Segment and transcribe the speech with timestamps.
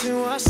[0.00, 0.49] to us.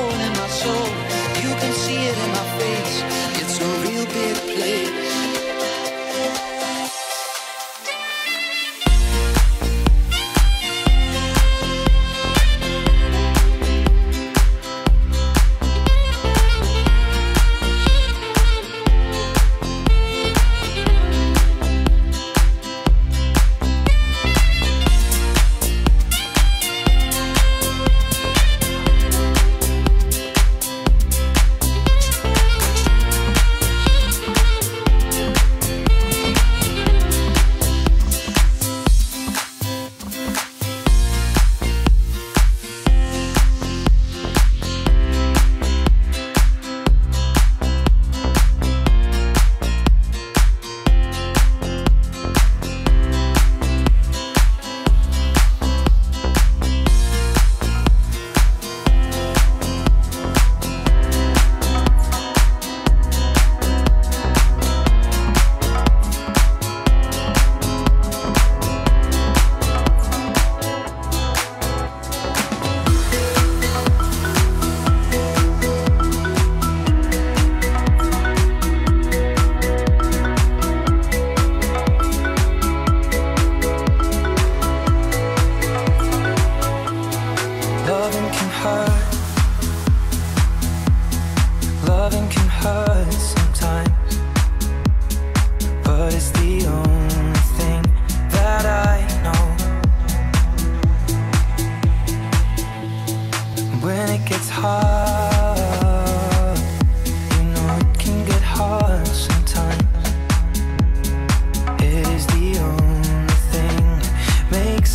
[0.00, 0.88] hole in my soul.
[1.44, 2.96] You can see it in my face.
[3.40, 4.39] It's a real big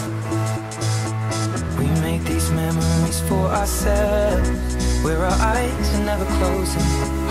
[1.78, 4.50] We make these memories for ourselves.
[5.02, 6.82] Where our eyes are never closing,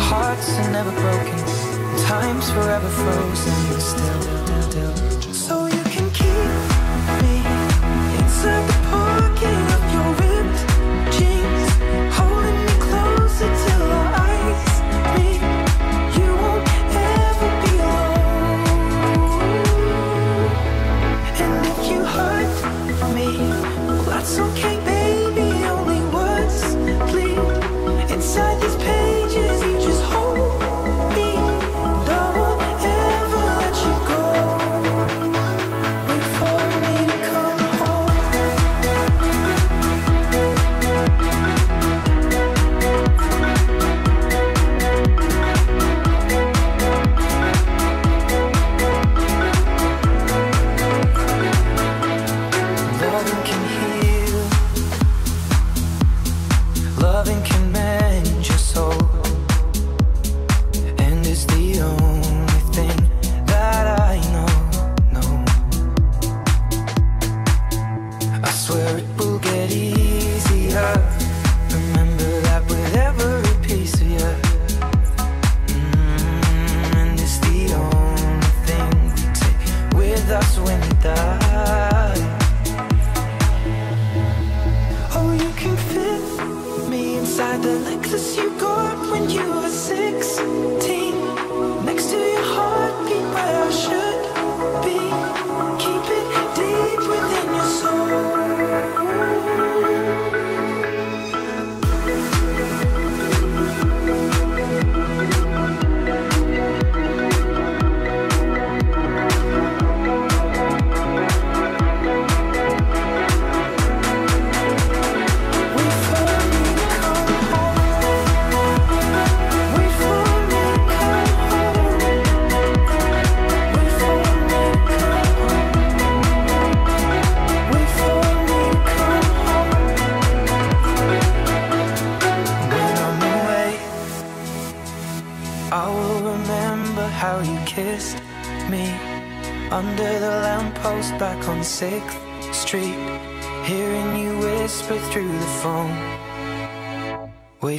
[0.09, 1.39] hearts are never broken,
[2.05, 3.79] time's forever frozen.
[3.79, 4.21] Still,
[4.69, 5.20] still,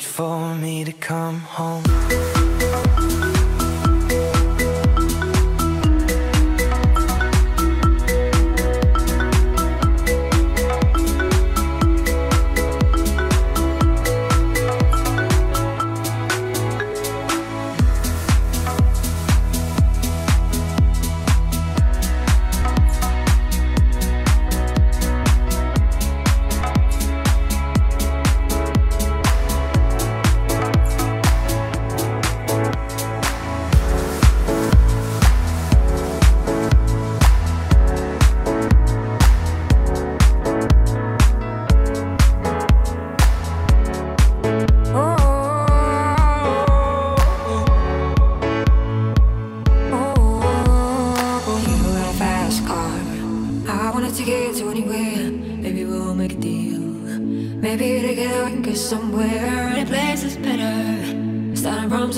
[0.04, 2.32] for me to come home.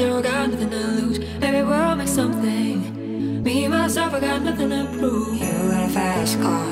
[0.05, 1.19] Zero, got nothing to lose.
[1.41, 3.43] Maybe we'll make something.
[3.43, 5.37] Me, myself, I got nothing to prove.
[5.37, 6.69] You got a fast car.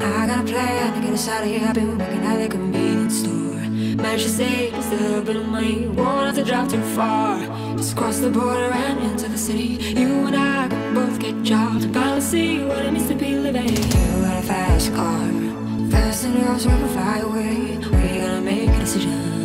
[0.00, 1.66] I got a plan to get us out of here.
[1.68, 3.60] I've been working at the convenience store.
[4.04, 5.86] Managed to save just a little bit of money.
[5.86, 7.38] Won't have to drive too far.
[7.76, 9.70] Just cross the border and into the city.
[10.00, 11.86] You and I can both get jobs.
[11.86, 13.68] Finally see what it means to be living.
[13.68, 15.28] You got a fast car.
[15.90, 17.78] Fast enough so we can fly away.
[17.92, 19.43] We're gonna make a decision.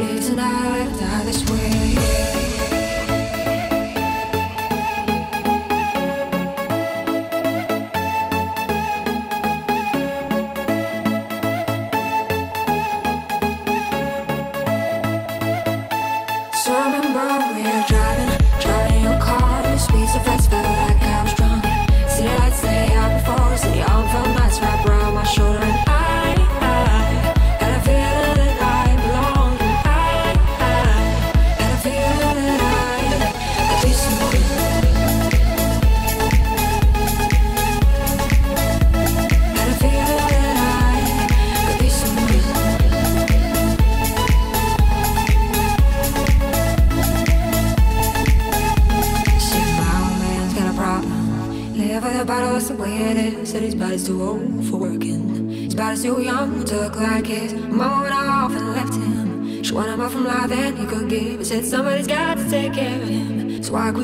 [0.00, 2.69] Live tonight, die this way.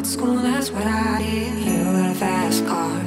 [0.06, 1.66] So school, that's what I did.
[1.66, 3.02] You got a fast car.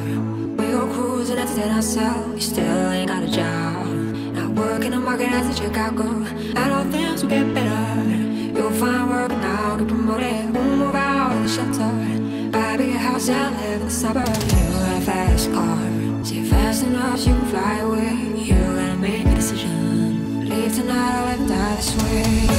[0.57, 2.35] We go cruising, entertain ourselves.
[2.35, 3.87] You still ain't got a job.
[4.35, 6.27] Not working the market as a checkout girl.
[6.57, 8.05] I know things will get better.
[8.53, 10.53] You'll find work and now get promoted.
[10.53, 12.51] We'll move out of the shelter.
[12.51, 14.53] Buy a bigger house and live in the suburbs.
[14.53, 16.25] You got a fast car.
[16.25, 18.43] See fast enough, you can fly away.
[18.43, 20.49] You gotta make a decision.
[20.49, 22.58] Leave tonight or let die this way.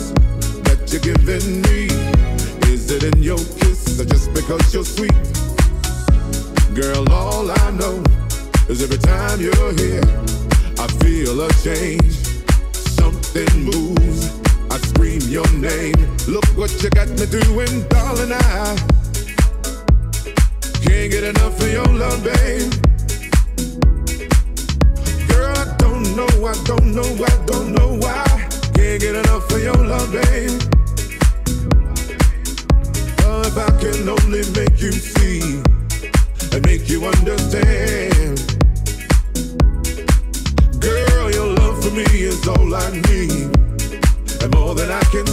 [0.93, 1.85] you're giving me?
[2.67, 5.13] Is it in your kiss or just because you're sweet?
[6.75, 8.03] Girl, all I know
[8.67, 10.03] is every time you're here,
[10.77, 12.11] I feel a change.
[12.73, 14.41] Something moves.
[14.69, 15.95] I scream your name.
[16.27, 18.33] Look what you got me doing, darling.
[18.33, 18.75] I
[20.83, 22.71] can't get enough of your love, babe.
[25.29, 28.25] Girl, I don't know, I don't know, I don't know why.
[28.73, 30.80] Can't get enough of your love, babe.
[33.57, 35.61] I can only make you see
[36.53, 38.39] and make you understand.
[40.79, 43.51] Girl, your love for me is all I need,
[44.41, 45.25] and more than I can.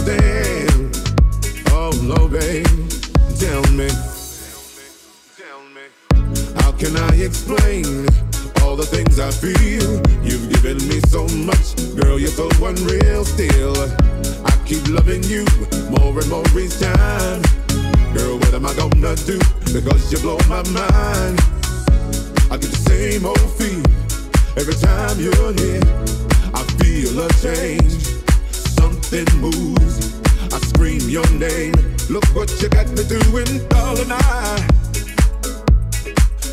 [1.71, 2.65] Oh, no, babe,
[3.39, 3.89] tell me.
[6.57, 8.05] How can I explain
[8.61, 10.01] all the things I feel?
[10.23, 13.75] You've given me so much, girl, you're so unreal still.
[14.45, 15.45] I keep loving you
[15.89, 17.58] more and more each time.
[18.59, 19.39] Am I gonna do?
[19.71, 21.39] Because you blow my mind.
[22.51, 23.79] I get the same old feel
[24.59, 25.79] every time you're here.
[26.53, 28.03] I feel a change,
[28.51, 30.19] something moves.
[30.53, 31.71] I scream your name.
[32.09, 34.11] Look what you got me doing, darling.
[34.11, 34.67] I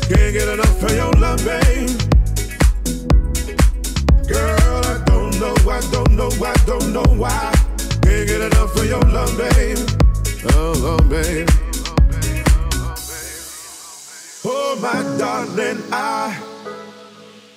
[0.07, 2.16] can't get enough of your love, babe.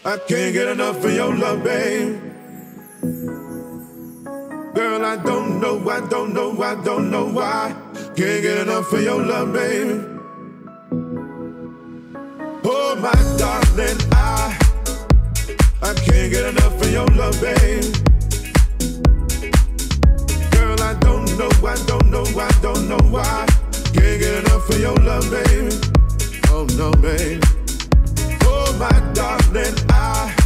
[0.03, 2.23] I can't get enough of your love, babe.
[4.75, 7.77] Girl, I don't know, I don't know, I don't know why.
[8.17, 10.03] Can't get enough of your love, babe.
[12.65, 14.57] Oh, my darling, I
[15.83, 17.85] I can't get enough of your love, babe.
[20.51, 23.47] Girl, I don't know, I don't know, I don't know why.
[23.93, 25.77] can't get enough of your love, baby.
[26.49, 27.60] Oh no, baby.
[28.79, 30.40] My darling, I.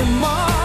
[0.00, 0.59] 什么？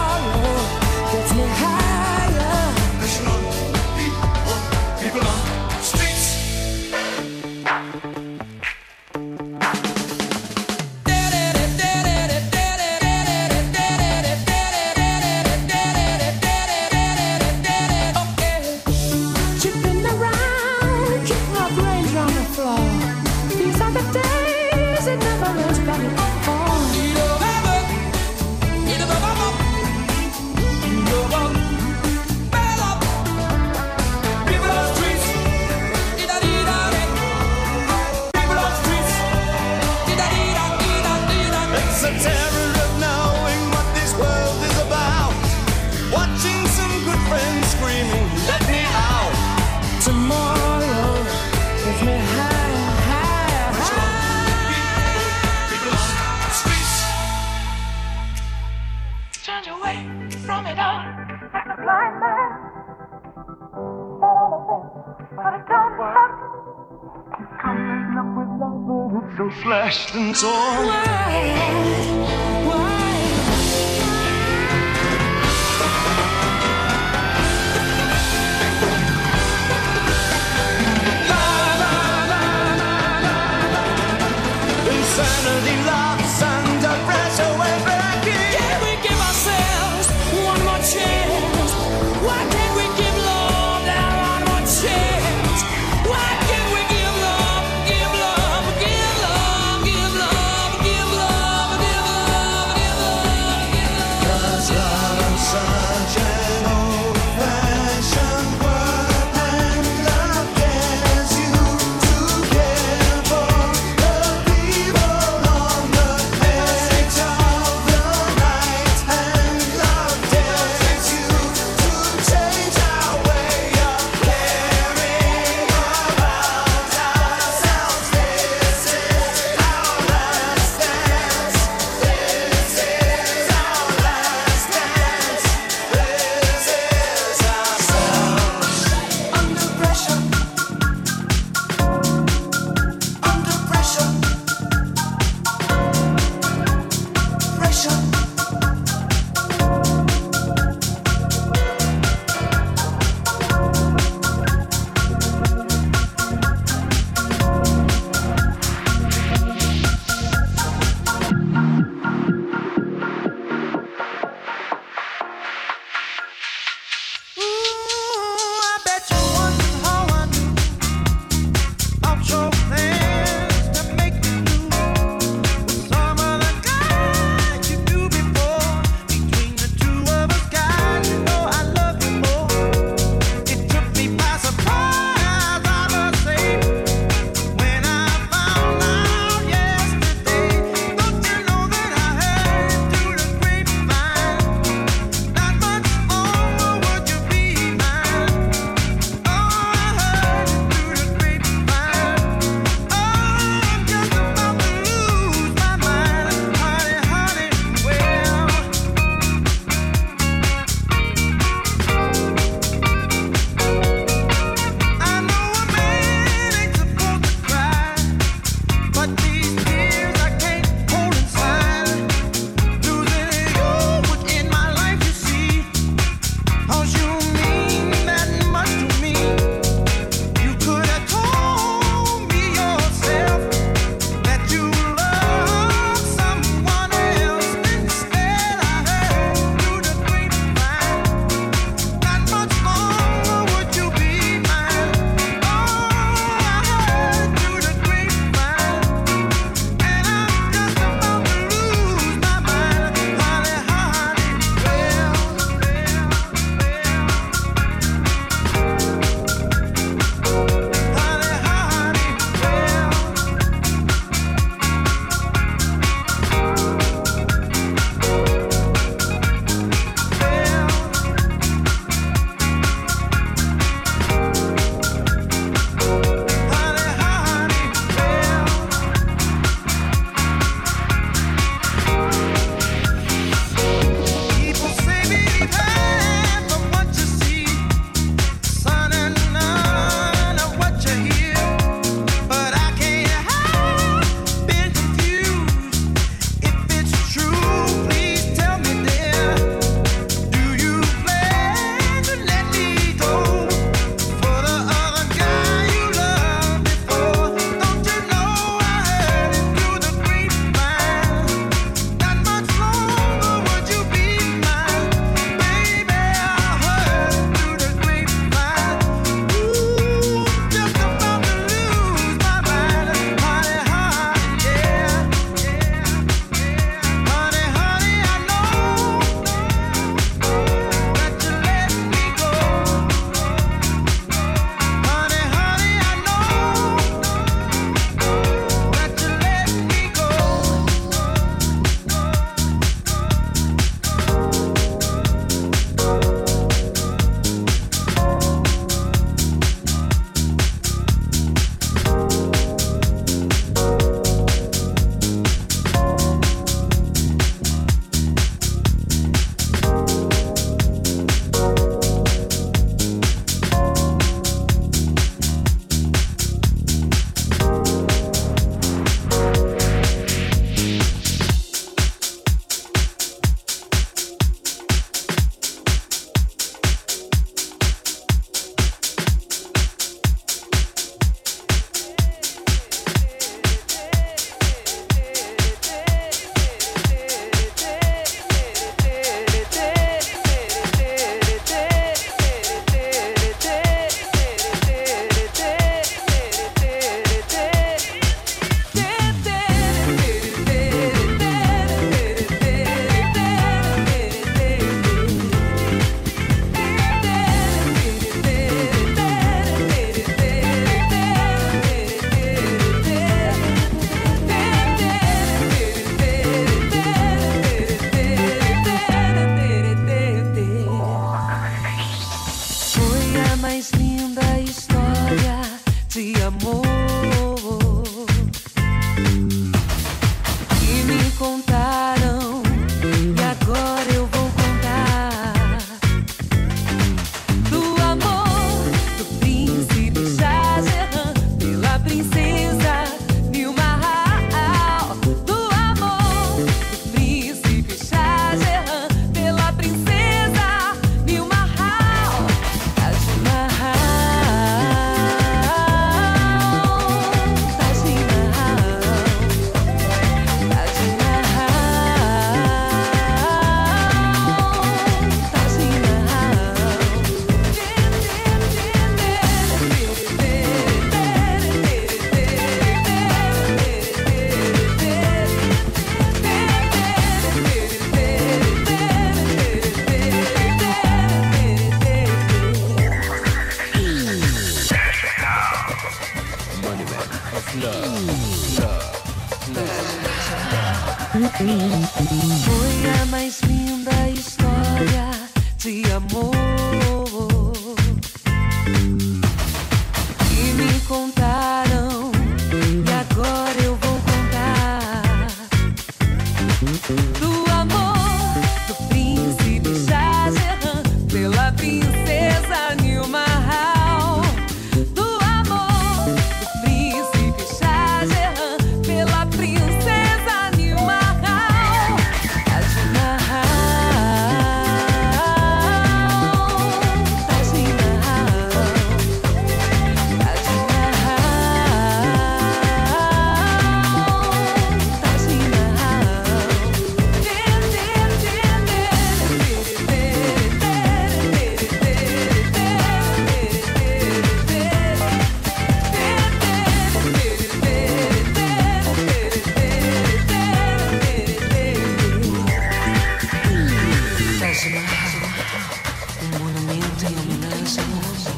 [556.22, 558.34] um monumento em homenagem ao avô.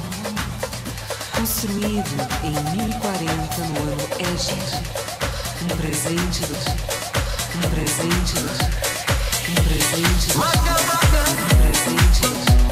[1.36, 4.76] Construído em 1040 no ano Égide,
[5.62, 6.54] um presente do
[7.54, 8.48] um presente do
[9.48, 10.42] um presente do um
[11.56, 12.67] presente do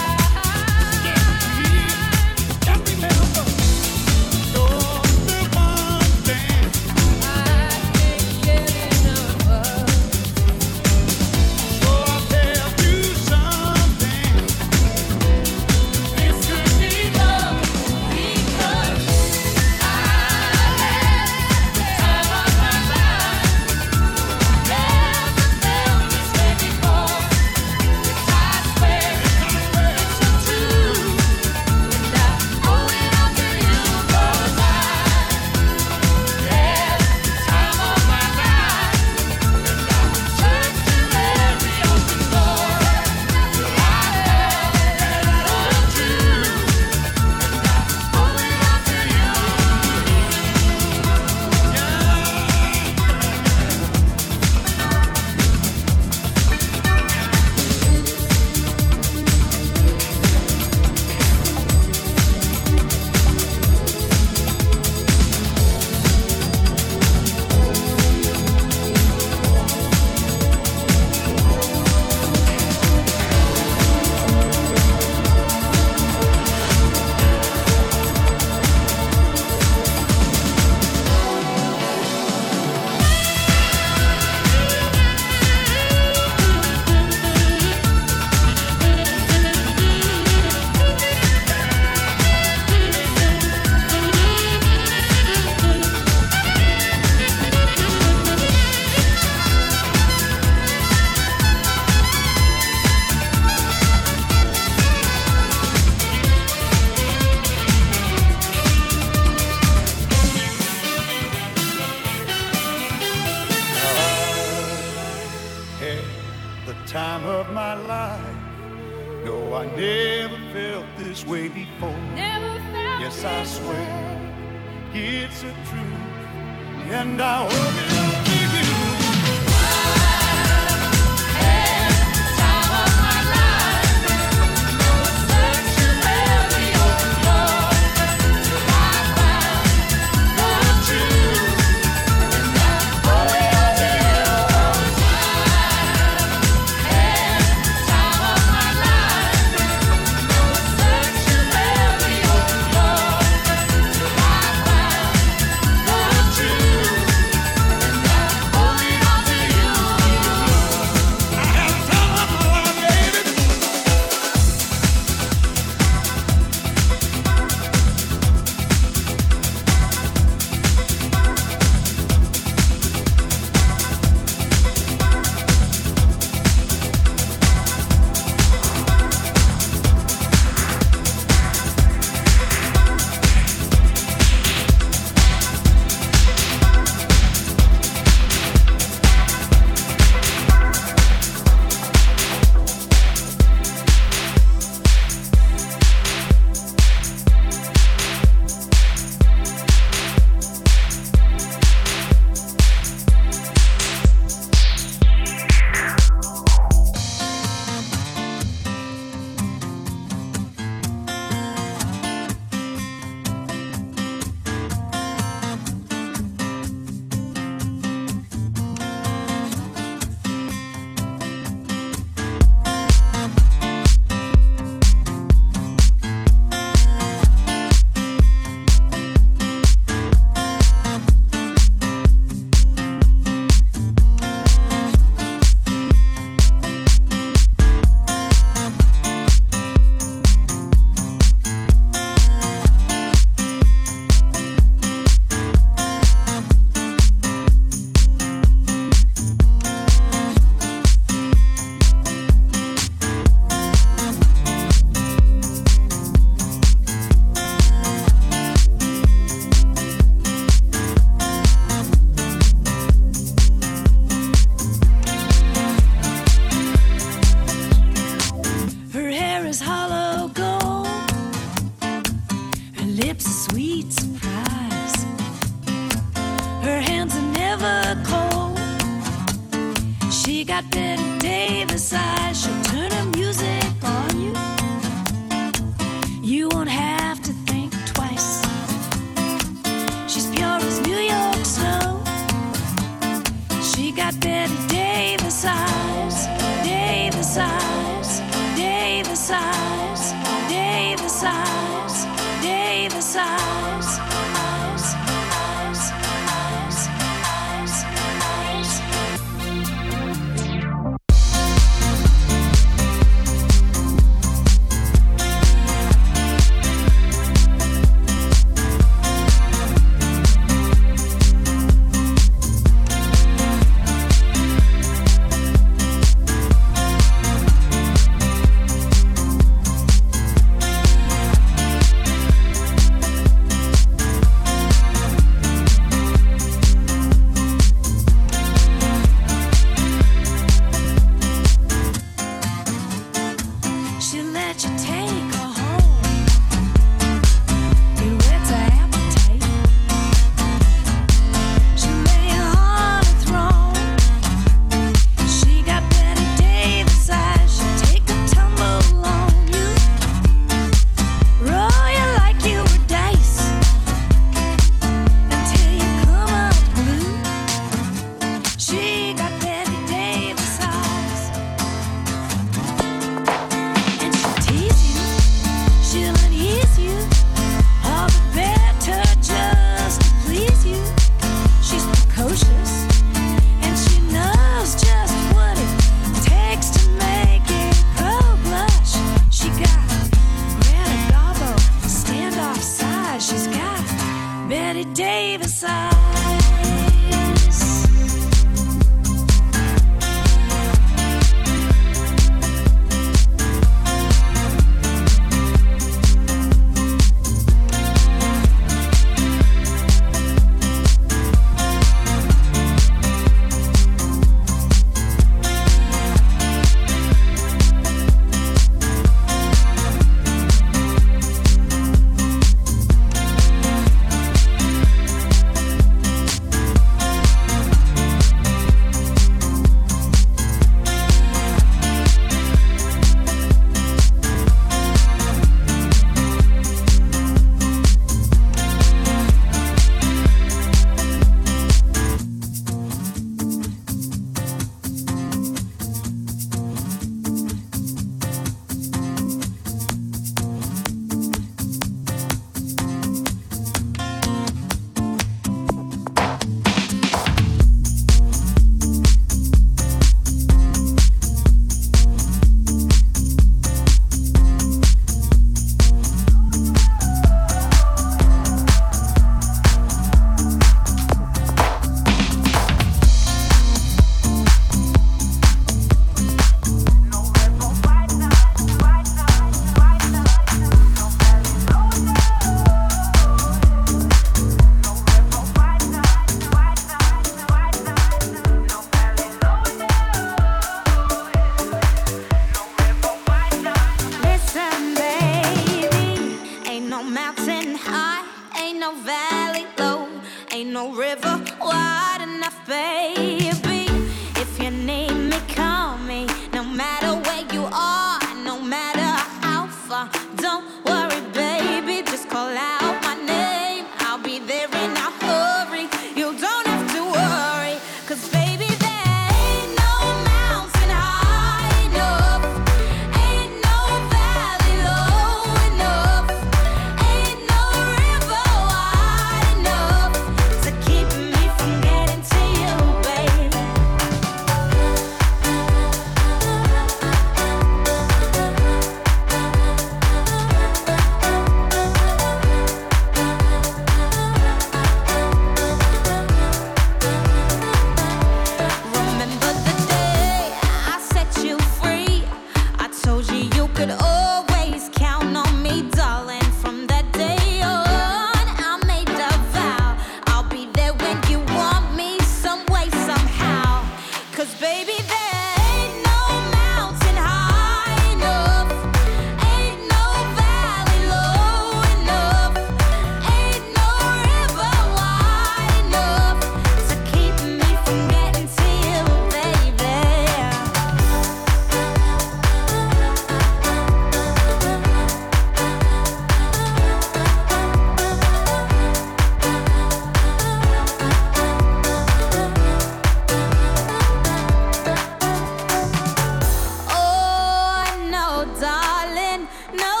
[599.73, 600.00] no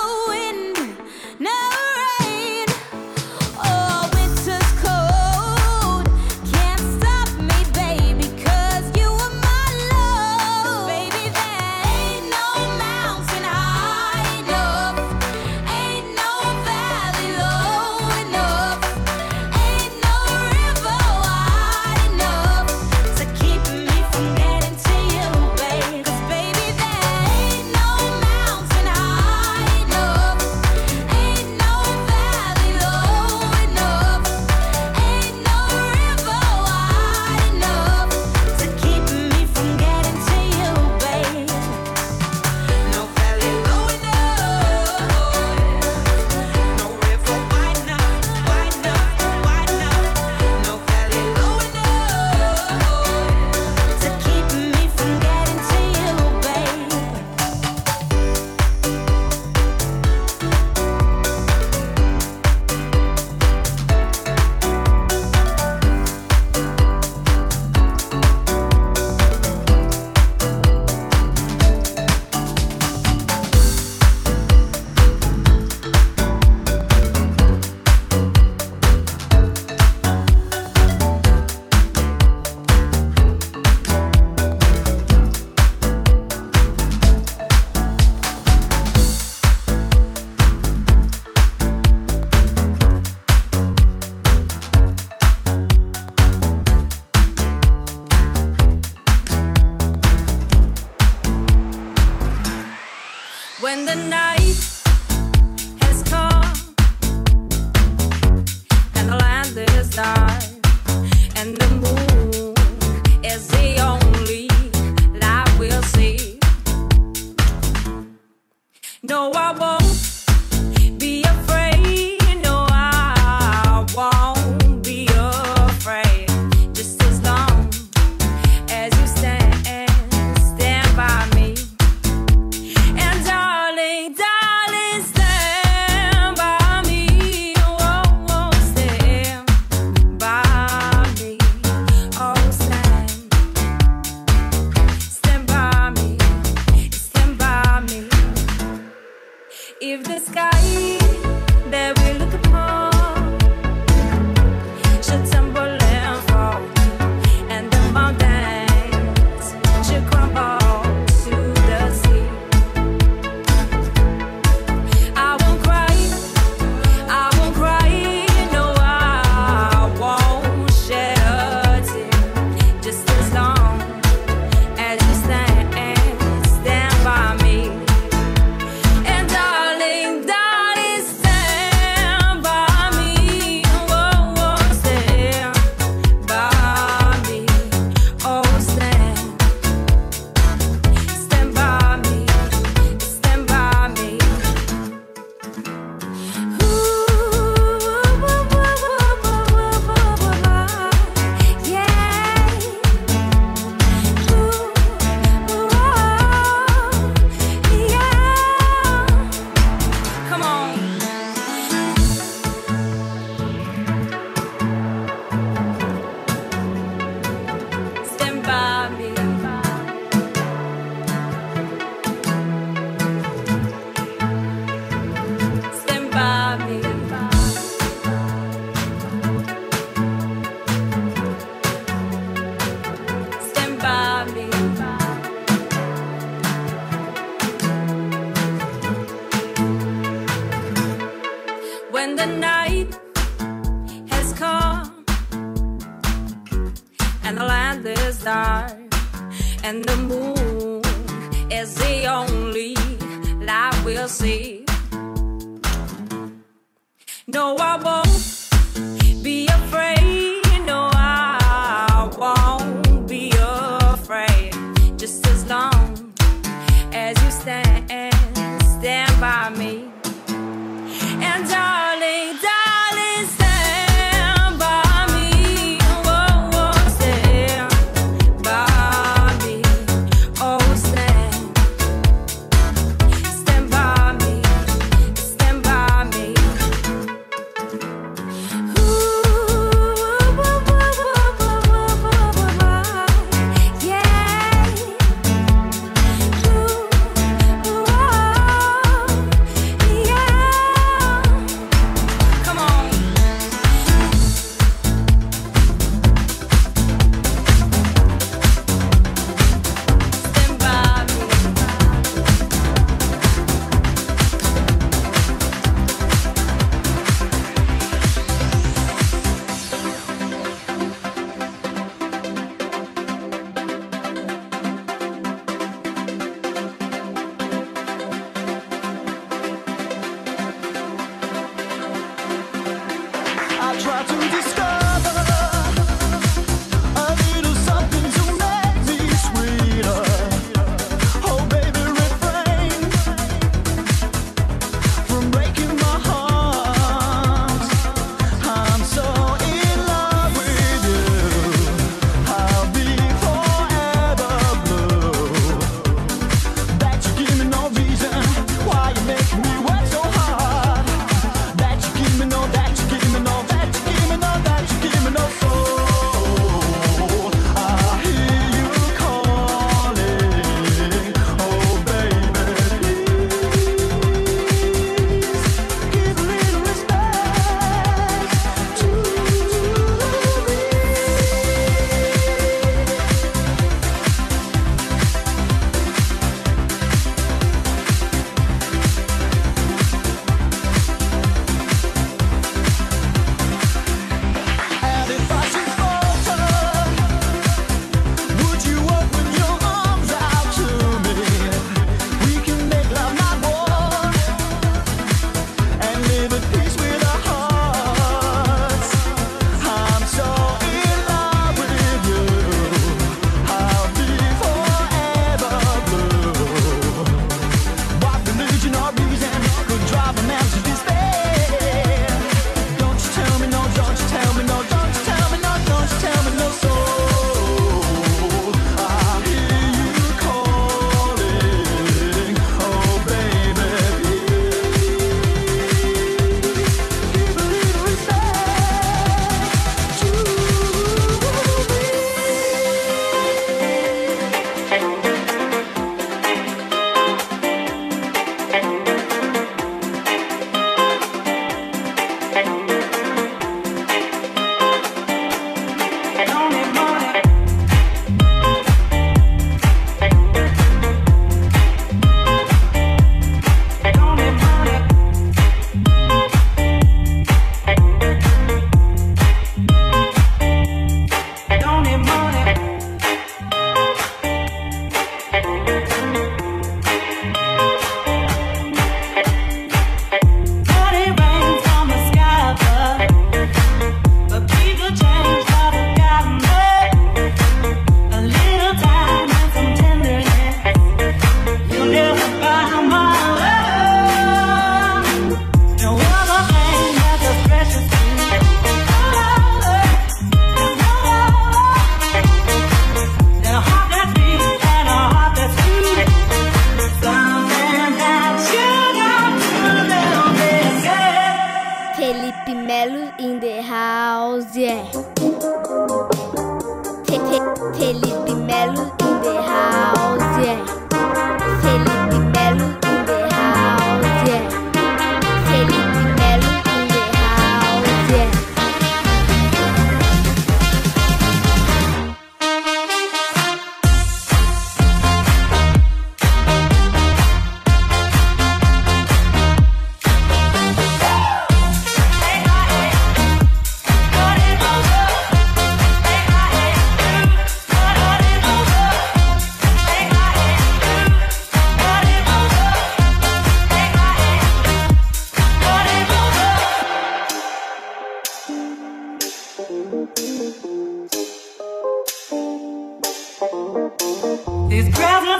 [226.21, 226.90] sabe.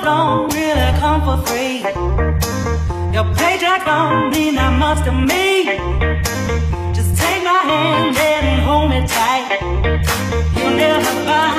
[0.03, 1.79] don't really come for free.
[3.13, 5.65] Your paycheck don't mean that much to me.
[6.93, 9.59] Just take my hand and hold me tight.
[10.57, 11.50] You'll never find.